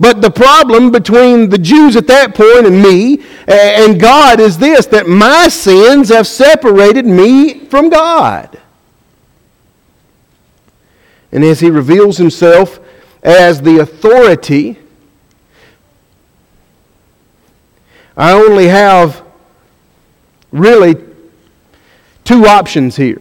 But 0.00 0.22
the 0.22 0.30
problem 0.30 0.92
between 0.92 1.48
the 1.48 1.58
Jews 1.58 1.96
at 1.96 2.06
that 2.06 2.34
point 2.34 2.66
and 2.66 2.80
me 2.80 3.24
and 3.48 4.00
God 4.00 4.38
is 4.38 4.58
this 4.58 4.86
that 4.86 5.08
my 5.08 5.48
sins 5.48 6.10
have 6.10 6.26
separated 6.26 7.04
me 7.04 7.64
from 7.66 7.90
God. 7.90 8.60
And 11.32 11.44
as 11.44 11.60
he 11.60 11.70
reveals 11.70 12.16
himself 12.16 12.78
as 13.22 13.60
the 13.60 13.80
authority, 13.80 14.78
I 18.16 18.32
only 18.32 18.68
have 18.68 19.22
really 20.52 20.96
two 22.24 22.46
options 22.46 22.96
here. 22.96 23.20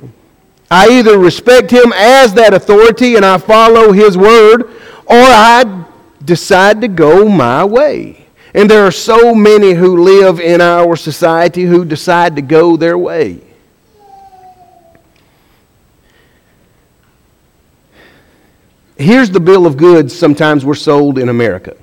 I 0.70 0.90
either 1.00 1.18
respect 1.18 1.72
him 1.72 1.94
as 1.96 2.34
that 2.34 2.54
authority 2.54 3.16
and 3.16 3.26
I 3.26 3.38
follow 3.38 3.92
his 3.92 4.18
word, 4.18 4.64
or 4.64 5.16
I 5.16 5.86
decide 6.24 6.82
to 6.82 6.88
go 6.88 7.28
my 7.28 7.64
way. 7.64 8.28
And 8.54 8.70
there 8.70 8.86
are 8.86 8.92
so 8.92 9.34
many 9.34 9.74
who 9.74 10.04
live 10.04 10.40
in 10.40 10.62
our 10.62 10.96
society 10.96 11.64
who 11.64 11.86
decide 11.86 12.36
to 12.36 12.42
go 12.42 12.76
their 12.76 12.98
way. 12.98 13.42
Here's 18.98 19.30
the 19.30 19.40
bill 19.40 19.66
of 19.68 19.78
goods 19.78 20.18
sometimes 20.18 20.66
we're 20.66 20.74
sold 20.74 21.20
in 21.20 21.30
America 21.30 21.78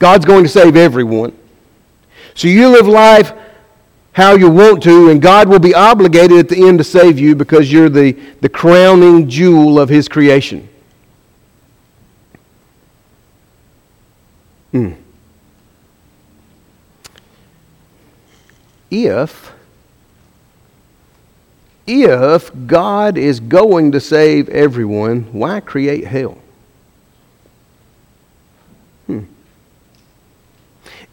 God's 0.00 0.24
going 0.24 0.42
to 0.42 0.48
save 0.48 0.74
everyone. 0.74 1.32
So 2.34 2.48
you 2.48 2.68
live 2.70 2.88
life 2.88 3.32
how 4.12 4.34
you 4.34 4.50
want 4.50 4.82
to, 4.82 5.08
and 5.08 5.22
God 5.22 5.48
will 5.48 5.58
be 5.58 5.74
obligated 5.74 6.38
at 6.38 6.48
the 6.48 6.68
end 6.68 6.78
to 6.78 6.84
save 6.84 7.18
you 7.18 7.34
because 7.34 7.72
you're 7.72 7.88
the, 7.88 8.12
the 8.40 8.48
crowning 8.48 9.28
jewel 9.28 9.78
of 9.80 9.88
His 9.88 10.06
creation. 10.06 10.68
Hmm. 14.70 14.92
If, 18.90 19.52
if 21.86 22.50
God 22.66 23.16
is 23.16 23.40
going 23.40 23.92
to 23.92 24.00
save 24.00 24.50
everyone, 24.50 25.32
why 25.32 25.60
create 25.60 26.06
hell? 26.06 26.41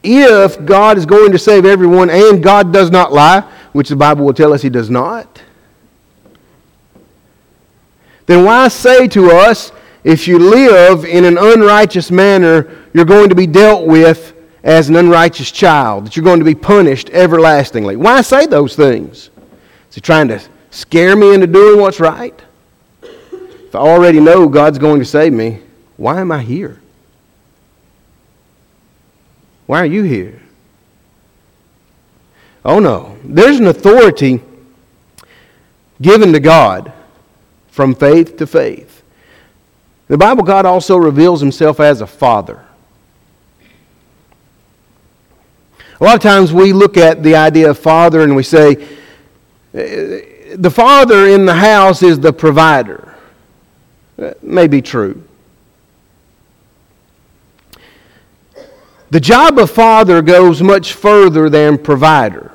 If 0.04 0.64
God 0.66 0.98
is 0.98 1.06
going 1.06 1.32
to 1.32 1.40
save 1.40 1.66
everyone 1.66 2.10
and 2.10 2.42
God 2.42 2.72
does 2.72 2.90
not 2.90 3.12
lie, 3.12 3.42
which 3.74 3.90
the 3.90 3.96
Bible 3.96 4.26
will 4.26 4.34
tell 4.34 4.54
us 4.54 4.62
he 4.62 4.70
does 4.70 4.90
not, 4.90 5.42
then 8.26 8.46
why 8.46 8.68
say 8.68 9.08
to 9.10 9.32
us, 9.32 9.72
if 10.04 10.28
you 10.28 10.40
live 10.40 11.04
in 11.04 11.26
an 11.26 11.38
unrighteous 11.38 12.12
manner, 12.12 12.70
you're 12.94 13.06
going 13.06 13.30
to 13.30 13.36
be 13.36 13.48
dealt 13.48 13.88
with 13.88 14.34
as 14.64 14.88
an 14.88 14.96
unrighteous 14.96 15.52
child, 15.52 16.06
that 16.06 16.16
you're 16.16 16.24
going 16.24 16.40
to 16.40 16.46
be 16.46 16.56
punished 16.56 17.10
everlastingly? 17.10 17.96
Why 17.96 18.22
say 18.22 18.46
those 18.46 18.76
things? 18.76 19.30
Is 19.90 19.96
he 19.96 20.02
trying 20.02 20.28
to 20.30 20.42
scare 20.70 21.16
me 21.16 21.34
into 21.34 21.48
doing 21.48 21.82
what's 21.82 22.00
right? 22.00 22.40
If 23.02 23.76
I 23.76 23.80
already 23.80 24.20
know 24.20 24.48
God's 24.48 24.78
going 24.78 25.00
to 25.00 25.06
save 25.06 25.34
me, 25.34 25.62
why 25.98 26.22
am 26.22 26.32
I 26.32 26.42
here? 26.42 26.80
Why 29.70 29.84
are 29.84 29.86
you 29.86 30.02
here? 30.02 30.42
Oh 32.66 32.80
no. 32.80 33.20
There's 33.24 33.60
an 33.60 33.68
authority 33.68 34.42
given 36.02 36.34
to 36.34 36.40
God 36.40 36.92
from 37.68 37.94
faith 37.94 38.36
to 38.38 38.48
faith. 38.48 39.04
The 40.08 40.18
Bible, 40.18 40.42
God 40.42 40.66
also 40.66 40.98
reveals 40.98 41.40
himself 41.40 41.80
as 41.80 42.02
a 42.02 42.08
father. 42.08 42.66
A 46.02 46.04
lot 46.04 46.16
of 46.16 46.22
times 46.24 46.52
we 46.52 46.74
look 46.74 46.98
at 46.98 47.22
the 47.22 47.36
idea 47.36 47.70
of 47.70 47.78
father 47.78 48.24
and 48.24 48.36
we 48.36 48.42
say, 48.42 48.74
the 49.72 50.72
father 50.74 51.28
in 51.28 51.46
the 51.46 51.54
house 51.54 52.02
is 52.02 52.20
the 52.20 52.34
provider. 52.34 53.16
That 54.18 54.44
may 54.44 54.66
be 54.66 54.82
true. 54.82 55.29
The 59.12 59.20
job 59.20 59.58
of 59.58 59.72
father 59.72 60.22
goes 60.22 60.62
much 60.62 60.94
further 60.94 61.50
than 61.50 61.78
provider. 61.78 62.52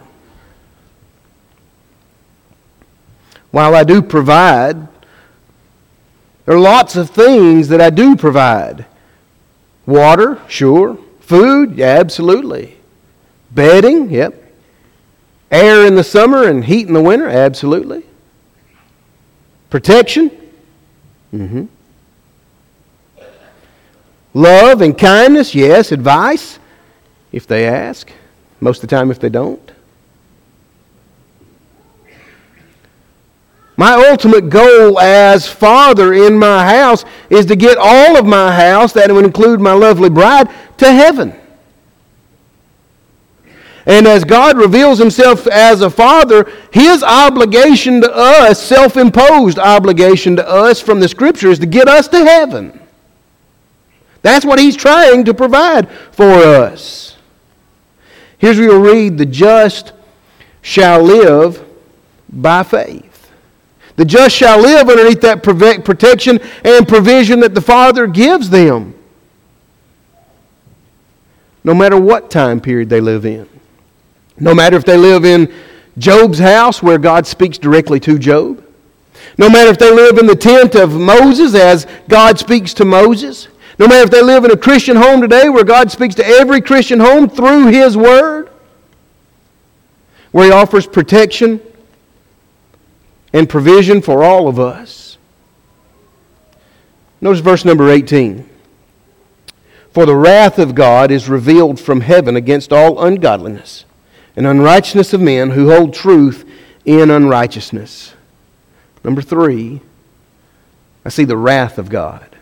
While 3.51 3.75
I 3.75 3.85
do 3.85 4.03
provide, 4.03 4.89
there 6.45 6.57
are 6.57 6.61
lots 6.61 6.97
of 6.97 7.11
things 7.11 7.69
that 7.69 7.81
I 7.81 7.91
do 7.91 8.17
provide. 8.17 8.87
Water, 9.87 10.41
sure. 10.49 10.99
Food, 11.21 11.77
yeah, 11.77 11.97
absolutely. 11.99 12.77
Bedding, 13.51 14.11
yep. 14.11 14.41
Air 15.51 15.87
in 15.87 15.95
the 15.95 16.05
summer 16.05 16.49
and 16.49 16.65
heat 16.65 16.89
in 16.89 16.95
the 16.95 17.03
winter, 17.03 17.29
absolutely. 17.29 18.05
Protection, 19.71 20.31
mm-hmm. 21.33 21.65
Love 24.35 24.83
and 24.83 24.99
kindness, 24.99 25.55
yes. 25.55 25.93
Advice, 25.93 26.59
if 27.31 27.47
they 27.47 27.67
ask. 27.67 28.11
Most 28.61 28.83
of 28.83 28.89
the 28.89 28.97
time, 28.97 29.11
if 29.11 29.21
they 29.21 29.29
don't. 29.29 29.73
My 33.77 34.09
ultimate 34.09 34.51
goal 34.51 35.01
as 35.01 35.49
father 35.49 36.15
in 36.15 36.39
my 36.39 36.65
house 36.65 37.05
is 37.29 37.47
to 37.47 37.57
get 37.57 37.77
all 37.77 38.17
of 38.17 38.25
my 38.25 38.55
house, 38.55 38.93
that 38.93 39.11
would 39.11 39.25
include 39.25 39.61
my 39.61 39.73
lovely 39.73 40.11
bride, 40.11 40.49
to 40.79 40.93
heaven. 40.93 41.35
And 43.87 44.07
as 44.07 44.25
God 44.25 44.57
reveals 44.57 44.99
himself 44.99 45.47
as 45.47 45.83
a 45.83 45.91
father, 45.91 46.51
his 46.73 47.03
obligation 47.03 48.01
to 48.01 48.11
us, 48.15 48.63
self 48.63 48.97
imposed 48.97 49.59
obligation 49.59 50.37
to 50.37 50.49
us 50.49 50.81
from 50.81 51.01
the 51.01 51.09
scripture, 51.09 51.51
is 51.51 51.59
to 51.59 51.67
get 51.67 51.89
us 51.89 52.09
to 52.09 52.25
heaven. 52.25 52.81
That's 54.25 54.47
what 54.47 54.59
he's 54.59 54.75
trying 54.75 55.27
to 55.27 55.35
provide 55.35 55.91
for 56.11 56.25
us. 56.25 57.19
Here's 58.39 58.57
where 58.57 58.71
you'll 58.71 58.81
read 58.81 59.19
the 59.19 59.27
just 59.27 59.93
shall 60.63 61.03
live 61.03 61.63
by 62.31 62.63
faith. 62.63 63.31
The 63.97 64.07
just 64.07 64.35
shall 64.35 64.59
live 64.59 64.89
underneath 64.89 65.21
that 65.21 65.43
protection 65.43 66.41
and 66.65 66.89
provision 66.89 67.41
that 67.41 67.55
the 67.55 67.61
Father 67.61 68.07
gives 68.07 68.49
them, 68.49 68.95
no 71.63 71.75
matter 71.75 72.01
what 72.01 72.31
time 72.31 72.63
period 72.63 72.89
they 72.89 73.03
live 73.03 73.27
in. 73.27 73.47
No 74.41 74.55
matter 74.55 74.79
if 74.79 74.87
they 74.87 74.97
live 74.97 75.27
in 75.27 75.53
Job's 75.99 76.39
house 76.39 76.83
where 76.83 76.99
God 76.99 77.27
speaks 77.27 77.59
directly 77.59 78.01
to 78.01 78.19
Job. 78.19 78.65
No 79.37 79.51
matter 79.51 79.69
if 79.69 79.79
they 79.79 79.95
live 79.95 80.17
in 80.17 80.27
the 80.27 80.35
tent 80.35 80.75
of 80.75 80.95
Moses 80.95 81.55
as 81.55 81.87
God 82.09 82.39
speaks 82.39 82.73
to 82.75 82.87
Moses. 82.87 83.49
No 83.79 83.89
matter 83.89 84.05
if 84.05 84.11
they 84.11 84.23
live 84.23 84.45
in 84.45 84.51
a 84.51 84.57
Christian 84.57 84.97
home 84.97 85.21
today 85.21 85.49
where 85.49 85.65
God 85.65 85.91
speaks 85.91 86.15
to 86.17 86.27
every 86.27 86.61
Christian 86.61 87.01
home 87.01 87.29
through 87.29 87.67
His 87.67 87.97
Word. 87.97 88.51
Where 90.31 90.47
He 90.47 90.53
offers 90.53 90.87
protection 90.87 91.61
and 93.33 93.49
provision 93.49 94.01
for 94.01 94.23
all 94.23 94.47
of 94.47 94.61
us. 94.61 95.19
Notice 97.21 97.41
verse 97.41 97.65
number 97.65 97.91
18. 97.91 98.49
For 99.93 100.07
the 100.07 100.17
wrath 100.17 100.59
of 100.59 100.75
God 100.75 101.11
is 101.11 101.29
revealed 101.29 101.81
from 101.81 102.01
heaven 102.01 102.37
against 102.37 102.73
all 102.73 103.05
ungodliness 103.05 103.85
and 104.37 104.47
unrighteousness 104.47 105.13
of 105.13 105.21
men 105.21 105.51
who 105.51 105.71
hold 105.71 105.95
truth 105.95 106.49
in 106.85 107.11
unrighteousness. 107.11 108.15
Number 109.03 109.23
three, 109.23 109.81
I 111.05 111.09
see 111.09 111.25
the 111.25 111.37
wrath 111.37 111.79
of 111.79 111.91
God. 111.91 112.34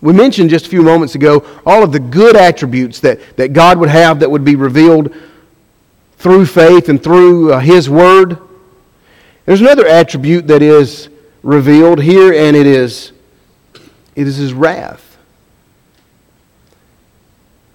We 0.00 0.12
mentioned 0.12 0.50
just 0.50 0.66
a 0.66 0.70
few 0.70 0.82
moments 0.82 1.14
ago 1.14 1.44
all 1.66 1.82
of 1.82 1.92
the 1.92 1.98
good 1.98 2.36
attributes 2.36 3.00
that, 3.00 3.36
that 3.36 3.52
God 3.52 3.78
would 3.78 3.88
have 3.88 4.20
that 4.20 4.30
would 4.30 4.44
be 4.44 4.54
revealed 4.54 5.14
through 6.18 6.46
faith 6.46 6.88
and 6.88 7.02
through 7.02 7.52
uh, 7.52 7.58
His 7.58 7.90
Word. 7.90 8.38
There's 9.46 9.60
another 9.60 9.86
attribute 9.86 10.46
that 10.48 10.62
is 10.62 11.08
revealed 11.42 12.02
here, 12.02 12.32
and 12.32 12.56
it 12.56 12.66
is, 12.66 13.12
it 14.14 14.26
is 14.26 14.36
His 14.36 14.52
wrath. 14.52 15.16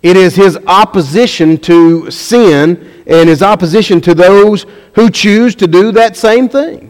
It 0.01 0.17
is 0.17 0.35
His 0.35 0.57
opposition 0.67 1.57
to 1.59 2.11
sin 2.11 3.03
and 3.07 3.27
His 3.27 3.41
opposition 3.41 3.99
to 4.01 4.13
those 4.13 4.65
who 4.93 5.09
choose 5.09 5.55
to 5.55 5.67
do 5.67 5.91
that 5.93 6.15
same 6.15 6.47
thing. 6.47 6.89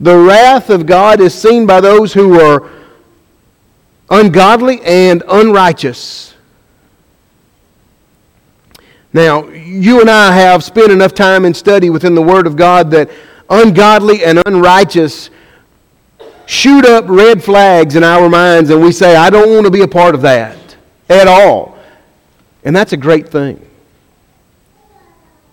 The 0.00 0.16
wrath 0.16 0.70
of 0.70 0.86
God 0.86 1.20
is 1.20 1.34
seen 1.34 1.66
by 1.66 1.80
those 1.80 2.12
who 2.12 2.40
are 2.40 2.70
ungodly 4.10 4.80
and 4.82 5.22
unrighteous. 5.28 6.34
Now, 9.12 9.48
you 9.48 10.00
and 10.00 10.10
I 10.10 10.32
have 10.32 10.62
spent 10.62 10.92
enough 10.92 11.14
time 11.14 11.44
in 11.44 11.54
study 11.54 11.90
within 11.90 12.14
the 12.14 12.22
Word 12.22 12.46
of 12.46 12.56
God 12.56 12.90
that 12.90 13.10
ungodly 13.48 14.24
and 14.24 14.42
unrighteous 14.46 15.30
shoot 16.46 16.84
up 16.84 17.04
red 17.08 17.42
flags 17.42 17.96
in 17.96 18.04
our 18.04 18.28
minds, 18.28 18.70
and 18.70 18.82
we 18.82 18.92
say, 18.92 19.16
I 19.16 19.30
don't 19.30 19.50
want 19.50 19.64
to 19.64 19.70
be 19.70 19.82
a 19.82 19.88
part 19.88 20.14
of 20.14 20.22
that 20.22 20.76
at 21.08 21.26
all. 21.26 21.78
And 22.64 22.74
that's 22.74 22.92
a 22.92 22.96
great 22.96 23.28
thing. 23.28 23.64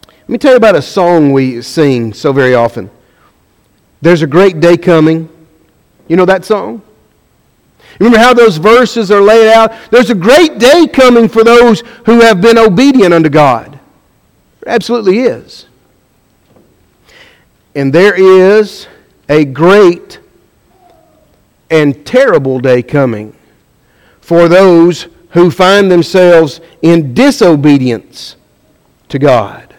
Let 0.08 0.30
me 0.30 0.38
tell 0.38 0.52
you 0.52 0.58
about 0.58 0.76
a 0.76 0.82
song 0.82 1.34
we 1.34 1.62
sing 1.62 2.14
so 2.14 2.34
very 2.34 2.56
often. 2.56 2.90
There's 4.02 4.22
a 4.22 4.28
great 4.28 4.60
day 4.60 4.76
coming. 4.76 5.30
You 6.08 6.16
know 6.16 6.26
that 6.26 6.46
song? 6.46 6.82
Remember 8.00 8.20
how 8.20 8.34
those 8.34 8.58
verses 8.58 9.10
are 9.12 9.22
laid 9.22 9.52
out? 9.52 9.74
There's 9.92 10.10
a 10.10 10.16
great 10.16 10.58
day 10.58 10.88
coming 10.88 11.30
for 11.30 11.44
those 11.44 11.82
who 12.06 12.22
have 12.22 12.42
been 12.42 12.58
obedient 12.58 13.14
unto 13.14 13.30
God. 13.30 13.80
There 14.62 14.74
absolutely 14.74 15.20
is. 15.20 15.68
And 17.74 17.94
there 17.94 18.16
is 18.16 18.88
a 19.30 19.46
great 19.46 20.20
and 21.70 22.06
terrible 22.06 22.60
day 22.60 22.84
coming 22.84 23.36
for 24.22 24.48
those 24.48 25.08
who 25.32 25.52
find 25.52 25.92
themselves 25.92 26.62
in 26.82 27.14
disobedience 27.14 28.38
to 29.10 29.20
God. 29.20 29.76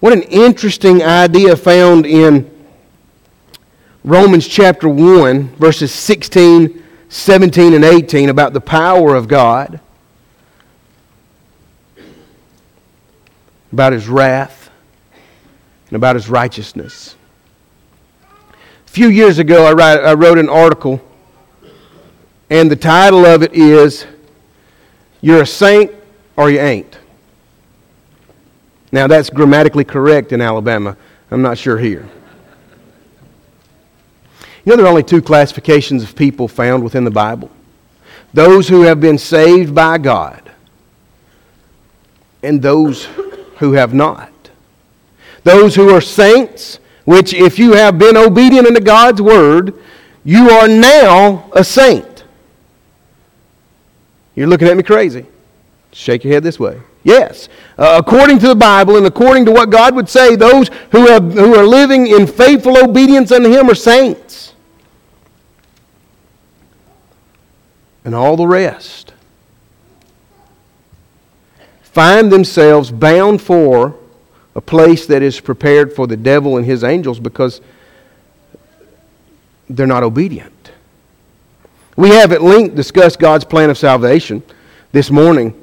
What 0.00 0.12
an 0.12 0.22
interesting 0.22 1.02
idea 1.02 1.56
found 1.56 2.06
in 2.06 2.50
Romans 4.06 4.46
chapter 4.46 4.88
1, 4.88 5.56
verses 5.56 5.92
16, 5.92 6.80
17, 7.08 7.74
and 7.74 7.84
18 7.84 8.28
about 8.28 8.52
the 8.52 8.60
power 8.60 9.16
of 9.16 9.26
God, 9.26 9.80
about 13.72 13.92
his 13.92 14.06
wrath, 14.06 14.70
and 15.88 15.96
about 15.96 16.14
his 16.14 16.28
righteousness. 16.28 17.16
A 18.86 18.90
few 18.90 19.08
years 19.08 19.40
ago, 19.40 19.66
I, 19.66 19.72
write, 19.72 19.98
I 19.98 20.14
wrote 20.14 20.38
an 20.38 20.48
article, 20.48 21.00
and 22.48 22.70
the 22.70 22.76
title 22.76 23.26
of 23.26 23.42
it 23.42 23.54
is 23.54 24.06
You're 25.20 25.42
a 25.42 25.46
Saint 25.46 25.90
or 26.36 26.48
You 26.48 26.60
Ain't. 26.60 26.96
Now, 28.92 29.08
that's 29.08 29.30
grammatically 29.30 29.84
correct 29.84 30.30
in 30.30 30.40
Alabama. 30.40 30.96
I'm 31.32 31.42
not 31.42 31.58
sure 31.58 31.76
here. 31.76 32.08
You 34.66 34.72
know, 34.72 34.76
there 34.78 34.86
are 34.86 34.90
only 34.90 35.04
two 35.04 35.22
classifications 35.22 36.02
of 36.02 36.16
people 36.16 36.48
found 36.48 36.82
within 36.82 37.04
the 37.04 37.10
Bible 37.10 37.50
those 38.34 38.68
who 38.68 38.82
have 38.82 39.00
been 39.00 39.16
saved 39.16 39.74
by 39.74 39.96
God, 39.96 40.50
and 42.42 42.60
those 42.60 43.06
who 43.58 43.72
have 43.72 43.94
not. 43.94 44.30
Those 45.42 45.74
who 45.74 45.88
are 45.94 46.02
saints, 46.02 46.80
which, 47.04 47.32
if 47.32 47.58
you 47.58 47.72
have 47.72 47.98
been 47.98 48.16
obedient 48.16 48.66
unto 48.66 48.80
God's 48.80 49.22
word, 49.22 49.72
you 50.22 50.50
are 50.50 50.68
now 50.68 51.48
a 51.54 51.64
saint. 51.64 52.24
You're 54.34 54.48
looking 54.48 54.68
at 54.68 54.76
me 54.76 54.82
crazy. 54.82 55.24
Shake 55.92 56.24
your 56.24 56.34
head 56.34 56.42
this 56.42 56.60
way. 56.60 56.78
Yes. 57.04 57.48
Uh, 57.78 58.02
according 58.04 58.40
to 58.40 58.48
the 58.48 58.56
Bible 58.56 58.96
and 58.96 59.06
according 59.06 59.46
to 59.46 59.52
what 59.52 59.70
God 59.70 59.94
would 59.94 60.08
say, 60.08 60.36
those 60.36 60.68
who, 60.90 61.06
have, 61.06 61.32
who 61.32 61.54
are 61.54 61.64
living 61.64 62.08
in 62.08 62.26
faithful 62.26 62.76
obedience 62.76 63.32
unto 63.32 63.48
Him 63.48 63.70
are 63.70 63.74
saints. 63.74 64.52
And 68.06 68.14
all 68.14 68.36
the 68.36 68.46
rest 68.46 69.12
find 71.96 72.30
themselves 72.30 72.90
bound 72.90 73.40
for 73.40 73.96
a 74.54 74.60
place 74.60 75.06
that 75.06 75.22
is 75.22 75.40
prepared 75.40 75.90
for 75.90 76.06
the 76.06 76.16
devil 76.16 76.58
and 76.58 76.66
his 76.66 76.84
angels 76.84 77.18
because 77.18 77.62
they're 79.70 79.86
not 79.86 80.02
obedient. 80.02 80.72
We 81.96 82.10
have 82.10 82.32
at 82.32 82.42
length 82.42 82.76
discussed 82.76 83.18
God's 83.18 83.46
plan 83.46 83.70
of 83.70 83.78
salvation 83.78 84.42
this 84.92 85.10
morning. 85.10 85.58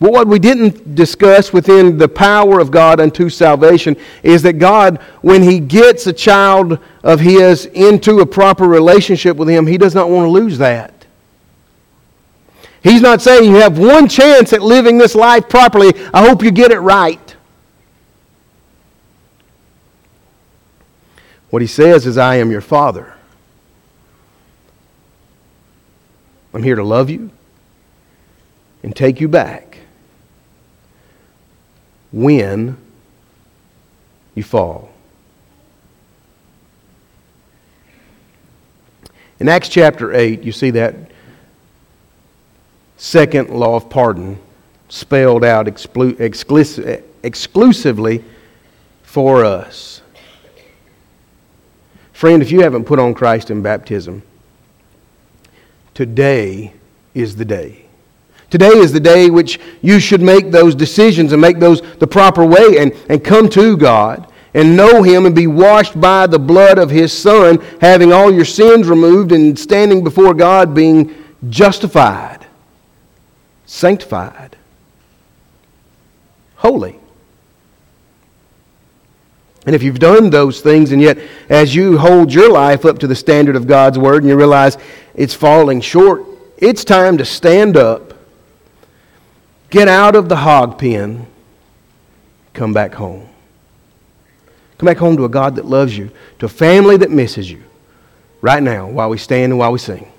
But 0.00 0.12
what 0.12 0.28
we 0.28 0.38
didn't 0.38 0.94
discuss 0.94 1.52
within 1.52 1.98
the 1.98 2.08
power 2.08 2.60
of 2.60 2.70
God 2.70 3.00
unto 3.00 3.28
salvation 3.28 3.96
is 4.22 4.42
that 4.42 4.60
God, 4.60 4.98
when 5.22 5.42
He 5.42 5.58
gets 5.58 6.06
a 6.06 6.12
child 6.12 6.78
of 7.02 7.18
His 7.18 7.66
into 7.66 8.20
a 8.20 8.26
proper 8.26 8.68
relationship 8.68 9.36
with 9.36 9.48
Him, 9.48 9.66
He 9.66 9.78
does 9.78 9.96
not 9.96 10.08
want 10.10 10.26
to 10.26 10.30
lose 10.30 10.58
that. 10.58 10.97
He's 12.82 13.00
not 13.00 13.20
saying 13.20 13.44
you 13.44 13.56
have 13.56 13.78
one 13.78 14.08
chance 14.08 14.52
at 14.52 14.62
living 14.62 14.98
this 14.98 15.14
life 15.14 15.48
properly. 15.48 15.92
I 16.14 16.26
hope 16.26 16.42
you 16.42 16.50
get 16.50 16.70
it 16.70 16.78
right. 16.78 17.36
What 21.50 21.62
he 21.62 21.68
says 21.68 22.06
is, 22.06 22.18
I 22.18 22.36
am 22.36 22.50
your 22.50 22.60
father. 22.60 23.14
I'm 26.52 26.62
here 26.62 26.76
to 26.76 26.84
love 26.84 27.10
you 27.10 27.30
and 28.82 28.94
take 28.94 29.20
you 29.20 29.28
back 29.28 29.78
when 32.12 32.76
you 34.34 34.42
fall. 34.42 34.90
In 39.40 39.48
Acts 39.48 39.68
chapter 39.68 40.12
8, 40.12 40.42
you 40.42 40.52
see 40.52 40.70
that 40.70 40.94
second 42.98 43.48
law 43.48 43.76
of 43.76 43.88
pardon 43.88 44.38
spelled 44.90 45.44
out 45.44 45.66
explicit, 45.68 47.04
exclusively 47.22 48.22
for 49.02 49.44
us. 49.44 50.02
Friend, 52.12 52.42
if 52.42 52.50
you 52.50 52.60
haven't 52.60 52.84
put 52.84 52.98
on 52.98 53.14
Christ 53.14 53.50
in 53.50 53.62
baptism, 53.62 54.22
today 55.94 56.72
is 57.14 57.36
the 57.36 57.44
day. 57.44 57.86
Today 58.50 58.68
is 58.68 58.92
the 58.92 59.00
day 59.00 59.30
which 59.30 59.60
you 59.82 60.00
should 60.00 60.22
make 60.22 60.50
those 60.50 60.74
decisions 60.74 61.32
and 61.32 61.40
make 61.40 61.58
those 61.58 61.82
the 61.98 62.06
proper 62.06 62.44
way 62.44 62.78
and, 62.78 62.92
and 63.08 63.22
come 63.22 63.48
to 63.50 63.76
God 63.76 64.32
and 64.54 64.76
know 64.76 65.02
Him 65.02 65.26
and 65.26 65.34
be 65.34 65.46
washed 65.46 66.00
by 66.00 66.26
the 66.26 66.38
blood 66.38 66.78
of 66.78 66.90
His 66.90 67.12
Son, 67.12 67.62
having 67.80 68.12
all 68.12 68.32
your 68.32 68.46
sins 68.46 68.88
removed 68.88 69.32
and 69.32 69.58
standing 69.58 70.02
before 70.02 70.34
God 70.34 70.74
being 70.74 71.14
justified, 71.50 72.37
sanctified, 73.68 74.56
holy. 76.56 76.98
And 79.66 79.74
if 79.74 79.82
you've 79.82 79.98
done 79.98 80.30
those 80.30 80.62
things, 80.62 80.90
and 80.90 81.02
yet 81.02 81.18
as 81.50 81.74
you 81.74 81.98
hold 81.98 82.32
your 82.32 82.50
life 82.50 82.86
up 82.86 82.98
to 83.00 83.06
the 83.06 83.14
standard 83.14 83.54
of 83.54 83.66
God's 83.66 83.98
Word 83.98 84.22
and 84.22 84.30
you 84.30 84.36
realize 84.36 84.78
it's 85.14 85.34
falling 85.34 85.82
short, 85.82 86.24
it's 86.56 86.82
time 86.82 87.18
to 87.18 87.24
stand 87.26 87.76
up, 87.76 88.14
get 89.68 89.86
out 89.86 90.16
of 90.16 90.30
the 90.30 90.36
hog 90.36 90.78
pen, 90.78 91.26
come 92.54 92.72
back 92.72 92.94
home. 92.94 93.28
Come 94.78 94.86
back 94.86 94.96
home 94.96 95.18
to 95.18 95.26
a 95.26 95.28
God 95.28 95.56
that 95.56 95.66
loves 95.66 95.96
you, 95.96 96.10
to 96.38 96.46
a 96.46 96.48
family 96.48 96.96
that 96.96 97.10
misses 97.10 97.50
you, 97.50 97.62
right 98.40 98.62
now 98.62 98.88
while 98.88 99.10
we 99.10 99.18
stand 99.18 99.52
and 99.52 99.58
while 99.58 99.72
we 99.72 99.78
sing. 99.78 100.10